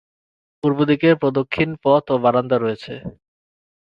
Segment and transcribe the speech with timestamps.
[0.63, 2.93] পূর্বদিকে প্রদক্ষিণ পথ ও বারান্দা রয়েছে।